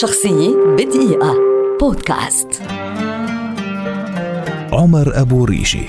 شخصية 0.00 0.56
بدقيقة. 0.78 1.34
بودكاست. 1.80 2.62
عمر 4.72 5.20
أبو 5.20 5.44
ريشي 5.44 5.84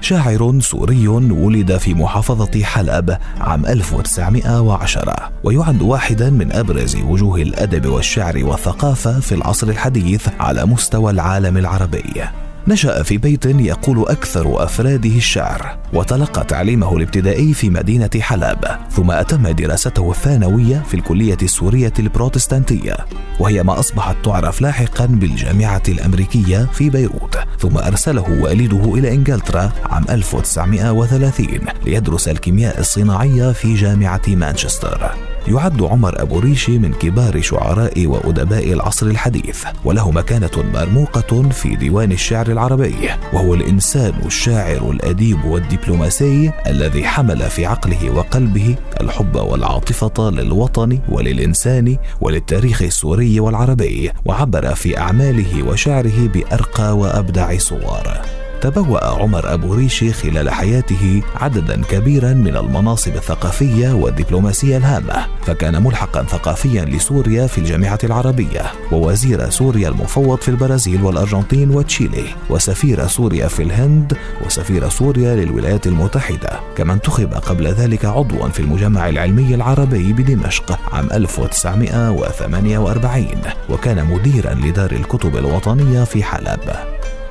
شاعر 0.00 0.60
سوري 0.60 1.08
ولد 1.08 1.76
في 1.76 1.94
محافظة 1.94 2.64
حلب 2.64 3.18
عام 3.40 3.66
1910 3.66 5.32
ويعد 5.44 5.82
واحدا 5.82 6.30
من 6.30 6.52
أبرز 6.52 6.96
وجوه 6.96 7.42
الأدب 7.42 7.86
والشعر 7.86 8.44
والثقافة 8.44 9.20
في 9.20 9.34
العصر 9.34 9.68
الحديث 9.68 10.28
على 10.40 10.66
مستوى 10.66 11.10
العالم 11.10 11.56
العربي. 11.56 12.24
نشأ 12.68 13.02
في 13.02 13.18
بيت 13.18 13.46
يقول 13.46 14.08
أكثر 14.08 14.64
أفراده 14.64 15.16
الشعر 15.16 15.78
وتلقى 15.92 16.44
تعليمه 16.44 16.96
الابتدائي 16.96 17.54
في 17.54 17.70
مدينة 17.70 18.10
حلب 18.20 18.58
ثم 18.90 19.10
أتم 19.10 19.48
دراسته 19.48 20.10
الثانوية 20.10 20.82
في 20.88 20.94
الكلية 20.94 21.38
السورية 21.42 21.92
البروتستانتية 21.98 22.96
وهي 23.40 23.62
ما 23.62 23.78
أصبحت 23.78 24.16
تعرف 24.24 24.60
لاحقا 24.60 25.06
بالجامعة 25.06 25.82
الأمريكية 25.88 26.68
في 26.72 26.90
بيروت 26.90 27.38
ثم 27.58 27.78
أرسله 27.78 28.40
والده 28.42 28.94
إلى 28.94 29.14
إنجلترا 29.14 29.72
عام 29.90 30.04
1930 30.10 31.46
ليدرس 31.84 32.28
الكيمياء 32.28 32.80
الصناعية 32.80 33.52
في 33.52 33.74
جامعة 33.74 34.22
مانشستر. 34.28 35.29
يعد 35.48 35.82
عمر 35.82 36.22
أبو 36.22 36.38
ريشي 36.38 36.78
من 36.78 36.92
كبار 36.92 37.40
شعراء 37.40 38.06
وأدباء 38.06 38.72
العصر 38.72 39.06
الحديث 39.06 39.64
وله 39.84 40.10
مكانة 40.10 40.50
مرموقة 40.74 41.48
في 41.48 41.76
ديوان 41.76 42.12
الشعر 42.12 42.46
العربي 42.46 42.94
وهو 43.32 43.54
الإنسان 43.54 44.12
الشاعر 44.26 44.90
الأديب 44.90 45.44
والدبلوماسي 45.44 46.52
الذي 46.66 47.04
حمل 47.04 47.50
في 47.50 47.66
عقله 47.66 48.10
وقلبه 48.10 48.76
الحب 49.00 49.36
والعاطفة 49.36 50.30
للوطن 50.30 50.98
وللإنسان 51.08 51.96
وللتاريخ 52.20 52.82
السوري 52.82 53.40
والعربي 53.40 54.10
وعبر 54.24 54.74
في 54.74 54.98
أعماله 54.98 55.62
وشعره 55.62 56.28
بأرقى 56.28 56.96
وأبدع 56.96 57.58
صور. 57.58 58.39
تبوأ 58.60 59.22
عمر 59.22 59.54
أبو 59.54 59.74
ريشي 59.74 60.12
خلال 60.12 60.50
حياته 60.50 61.22
عددا 61.36 61.82
كبيرا 61.82 62.32
من 62.32 62.56
المناصب 62.56 63.16
الثقافية 63.16 63.92
والدبلوماسية 63.92 64.76
الهامة 64.76 65.26
فكان 65.42 65.82
ملحقا 65.82 66.22
ثقافيا 66.22 66.84
لسوريا 66.84 67.46
في 67.46 67.58
الجامعة 67.58 67.98
العربية 68.04 68.62
ووزير 68.92 69.50
سوريا 69.50 69.88
المفوض 69.88 70.38
في 70.38 70.48
البرازيل 70.48 71.02
والأرجنتين 71.02 71.70
وتشيلي 71.70 72.24
وسفير 72.50 73.06
سوريا 73.06 73.48
في 73.48 73.62
الهند 73.62 74.16
وسفير 74.46 74.88
سوريا 74.88 75.34
للولايات 75.34 75.86
المتحدة 75.86 76.50
كما 76.76 76.92
انتخب 76.92 77.34
قبل 77.34 77.66
ذلك 77.66 78.04
عضوا 78.04 78.48
في 78.48 78.60
المجمع 78.60 79.08
العلمي 79.08 79.54
العربي 79.54 80.12
بدمشق 80.12 80.78
عام 80.92 81.08
1948 81.12 83.26
وكان 83.68 84.06
مديرا 84.06 84.54
لدار 84.54 84.92
الكتب 84.92 85.36
الوطنية 85.36 86.04
في 86.04 86.24
حلب. 86.24 86.60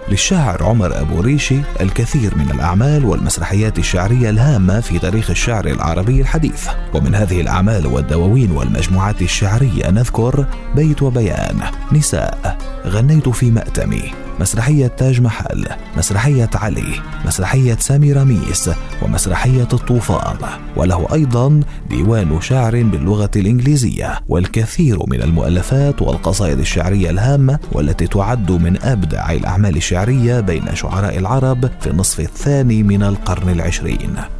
للشاعر 0.09 0.63
عمر 0.63 1.01
أبو 1.01 1.21
ريشي 1.21 1.59
الكثير 1.81 2.35
من 2.35 2.51
الأعمال 2.51 3.05
والمسرحيات 3.05 3.79
الشعرية 3.79 4.29
الهامة 4.29 4.79
في 4.79 4.99
تاريخ 4.99 5.29
الشعر 5.29 5.65
العربي 5.65 6.21
الحديث. 6.21 6.67
ومن 6.93 7.15
هذه 7.15 7.41
الأعمال 7.41 7.87
والدواوين 7.87 8.51
والمجموعات 8.51 9.21
الشعرية 9.21 9.89
نذكر 9.89 10.45
بيت 10.75 11.01
وبيان. 11.01 11.59
نساء 11.91 12.57
غنيت 12.87 13.29
في 13.29 13.51
مأتمي. 13.51 14.11
مسرحية 14.39 14.87
تاج 14.87 15.21
محل 15.21 15.65
مسرحية 15.97 16.49
علي 16.55 17.01
مسرحية 17.25 17.77
سامي 17.79 18.13
رميس 18.13 18.69
ومسرحية 19.01 19.67
الطوفان. 19.73 20.37
وله 20.75 21.07
أيضا 21.13 21.59
ديوان 21.89 22.41
شعر 22.41 22.83
باللغة 22.83 23.31
الإنجليزية 23.35 24.19
والكثير 24.29 24.99
من 25.07 25.21
المؤلفات 25.21 26.01
والقصائد 26.01 26.59
الشعرية 26.59 27.09
الهامة 27.09 27.59
والتي 27.71 28.07
تعد 28.07 28.51
من 28.51 28.81
أبدع 28.83 29.31
الأعمال 29.31 29.77
الشعرية 29.77 30.39
بين 30.39 30.75
شعراء 30.75 31.17
العرب 31.17 31.69
في 31.81 31.89
النصف 31.89 32.19
الثاني 32.19 32.83
من 32.83 33.03
القرن 33.03 33.49
العشرين. 33.49 34.38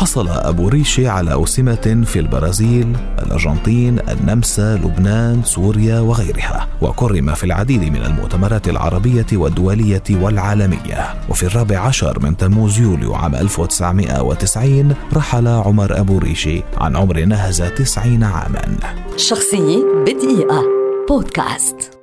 حصل 0.00 0.28
أبو 0.28 0.68
ريشي 0.68 1.08
على 1.08 1.32
أوسمة 1.32 2.04
في 2.06 2.18
البرازيل، 2.18 2.96
الأرجنتين، 3.18 3.98
النمسا، 4.08 4.74
لبنان، 4.74 5.42
سوريا 5.44 6.00
وغيرها، 6.00 6.68
وكرم 6.82 7.34
في 7.34 7.44
العديد 7.44 7.84
من 7.84 8.02
المؤتمرات 8.02 8.68
العربية 8.68 9.26
والدولية 9.32 10.02
والعالمية. 10.10 11.14
وفي 11.28 11.42
الرابع 11.42 11.78
عشر 11.78 12.18
من 12.22 12.36
تموز 12.36 12.78
يوليو 12.78 13.14
عام 13.14 13.34
1990 13.34 14.94
رحل 15.12 15.48
عمر 15.48 16.00
أبو 16.00 16.18
ريشي 16.18 16.62
عن 16.76 16.96
عمر 16.96 17.24
نهز 17.24 17.62
90 17.62 18.24
عاما. 18.24 18.76
شخصية 19.16 19.84
بدقيقة 20.06 20.62
بودكاست 21.08 21.99